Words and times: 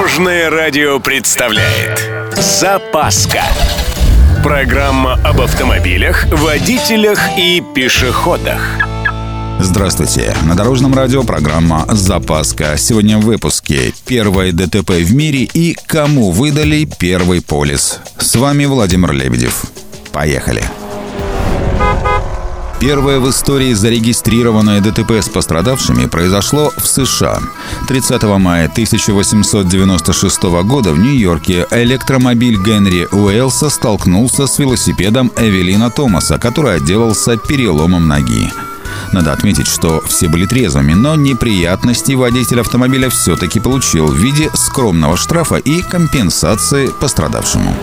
Дорожное 0.00 0.48
радио 0.48 0.98
представляет 0.98 2.08
Запаска 2.34 3.42
Программа 4.42 5.20
об 5.22 5.42
автомобилях, 5.42 6.24
водителях 6.32 7.20
и 7.36 7.62
пешеходах 7.74 8.62
Здравствуйте. 9.58 10.34
На 10.46 10.56
Дорожном 10.56 10.94
радио 10.94 11.22
программа 11.22 11.84
«Запаска». 11.90 12.78
Сегодня 12.78 13.18
в 13.18 13.26
выпуске 13.26 13.92
«Первое 14.06 14.52
ДТП 14.52 14.92
в 14.92 15.14
мире» 15.14 15.42
и 15.52 15.76
«Кому 15.86 16.30
выдали 16.30 16.88
первый 16.98 17.42
полис». 17.42 18.00
С 18.16 18.36
вами 18.36 18.64
Владимир 18.64 19.12
Лебедев. 19.12 19.64
Поехали. 20.12 20.64
Первое 22.80 23.20
в 23.20 23.28
истории 23.28 23.74
зарегистрированное 23.74 24.80
ДТП 24.80 25.12
с 25.12 25.28
пострадавшими 25.28 26.06
произошло 26.06 26.72
в 26.78 26.86
США. 26.86 27.38
30 27.86 28.22
мая 28.38 28.68
1896 28.68 30.42
года 30.64 30.94
в 30.94 30.98
Нью-Йорке 30.98 31.66
электромобиль 31.70 32.56
Генри 32.56 33.06
Уэллса 33.12 33.68
столкнулся 33.68 34.46
с 34.46 34.58
велосипедом 34.58 35.30
Эвелина 35.36 35.90
Томаса, 35.90 36.38
который 36.38 36.76
отделался 36.76 37.36
переломом 37.36 38.08
ноги. 38.08 38.50
Надо 39.12 39.34
отметить, 39.34 39.66
что 39.66 40.00
все 40.06 40.28
были 40.28 40.46
трезвыми, 40.46 40.94
но 40.94 41.16
неприятности 41.16 42.12
водитель 42.12 42.60
автомобиля 42.60 43.10
все-таки 43.10 43.60
получил 43.60 44.06
в 44.06 44.16
виде 44.16 44.50
скромного 44.54 45.18
штрафа 45.18 45.56
и 45.56 45.82
компенсации 45.82 46.88
пострадавшему. 46.98 47.76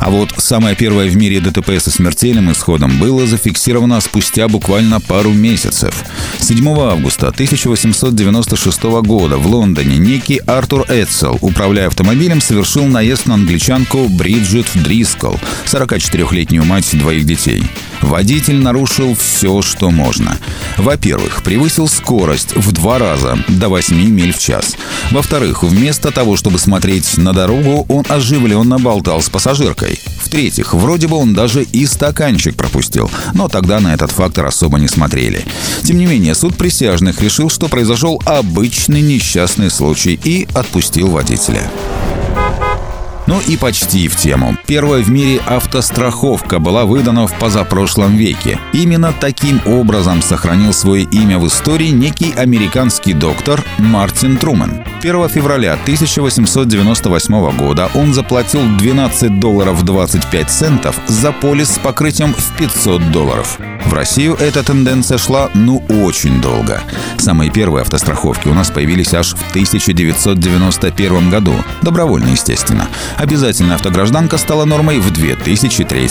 А 0.00 0.08
вот 0.08 0.32
самое 0.38 0.74
первое 0.74 1.08
в 1.08 1.16
мире 1.16 1.40
ДТП 1.40 1.78
со 1.78 1.90
смертельным 1.90 2.50
исходом 2.50 2.98
было 2.98 3.26
зафиксировано 3.26 4.00
спустя 4.00 4.48
буквально 4.48 4.98
пару 4.98 5.30
месяцев. 5.30 5.94
7 6.38 6.66
августа 6.80 7.28
1896 7.28 8.82
года 9.02 9.36
в 9.36 9.46
Лондоне 9.46 9.98
некий 9.98 10.38
Артур 10.46 10.86
Эдсел, 10.88 11.36
управляя 11.42 11.88
автомобилем, 11.88 12.40
совершил 12.40 12.86
наезд 12.86 13.26
на 13.26 13.34
англичанку 13.34 14.08
Бриджит 14.08 14.66
Дрискл, 14.74 15.34
44-летнюю 15.66 16.64
мать 16.64 16.88
двоих 16.94 17.24
детей. 17.24 17.62
Водитель 18.02 18.56
нарушил 18.56 19.14
все, 19.14 19.62
что 19.62 19.90
можно. 19.90 20.38
Во-первых, 20.76 21.42
превысил 21.42 21.88
скорость 21.88 22.56
в 22.56 22.72
два 22.72 22.98
раза, 22.98 23.38
до 23.48 23.68
8 23.68 23.96
миль 23.96 24.32
в 24.32 24.38
час. 24.38 24.76
Во-вторых, 25.10 25.62
вместо 25.62 26.10
того, 26.10 26.36
чтобы 26.36 26.58
смотреть 26.58 27.18
на 27.18 27.32
дорогу, 27.32 27.84
он 27.88 28.04
оживленно 28.08 28.78
болтал 28.78 29.22
с 29.22 29.28
пассажиркой. 29.28 29.98
В-третьих, 30.22 30.74
вроде 30.74 31.08
бы 31.08 31.16
он 31.16 31.34
даже 31.34 31.62
и 31.62 31.86
стаканчик 31.86 32.54
пропустил, 32.54 33.10
но 33.34 33.48
тогда 33.48 33.80
на 33.80 33.94
этот 33.94 34.12
фактор 34.12 34.46
особо 34.46 34.78
не 34.78 34.88
смотрели. 34.88 35.44
Тем 35.82 35.98
не 35.98 36.06
менее, 36.06 36.34
суд 36.34 36.56
присяжных 36.56 37.20
решил, 37.20 37.50
что 37.50 37.68
произошел 37.68 38.22
обычный 38.24 39.00
несчастный 39.00 39.70
случай 39.70 40.18
и 40.22 40.46
отпустил 40.54 41.08
водителя. 41.08 41.68
Ну 43.30 43.40
и 43.46 43.56
почти 43.56 44.08
в 44.08 44.16
тему. 44.16 44.56
Первая 44.66 45.04
в 45.04 45.08
мире 45.08 45.40
автостраховка 45.46 46.58
была 46.58 46.84
выдана 46.84 47.28
в 47.28 47.38
позапрошлом 47.38 48.16
веке. 48.16 48.58
Именно 48.72 49.14
таким 49.20 49.60
образом 49.66 50.20
сохранил 50.20 50.72
свое 50.72 51.04
имя 51.04 51.38
в 51.38 51.46
истории 51.46 51.90
некий 51.90 52.32
американский 52.32 53.12
доктор 53.12 53.62
Мартин 53.78 54.36
Трумэн. 54.36 54.89
1 55.00 55.28
февраля 55.28 55.72
1898 55.72 57.56
года 57.56 57.88
он 57.94 58.12
заплатил 58.12 58.60
12 58.76 59.40
долларов 59.40 59.82
25 59.82 60.50
центов 60.50 61.00
за 61.06 61.32
полис 61.32 61.70
с 61.70 61.78
покрытием 61.78 62.34
в 62.34 62.56
500 62.58 63.10
долларов. 63.10 63.58
В 63.86 63.94
Россию 63.94 64.36
эта 64.38 64.62
тенденция 64.62 65.16
шла 65.16 65.48
ну 65.54 65.82
очень 65.88 66.42
долго. 66.42 66.82
Самые 67.16 67.50
первые 67.50 67.82
автостраховки 67.82 68.48
у 68.48 68.54
нас 68.54 68.70
появились 68.70 69.14
аж 69.14 69.34
в 69.34 69.50
1991 69.50 71.30
году. 71.30 71.54
Добровольно, 71.80 72.28
естественно. 72.28 72.86
Обязательная 73.16 73.76
автогражданка 73.76 74.36
стала 74.36 74.66
нормой 74.66 74.98
в 74.98 75.10
2003. 75.10 76.10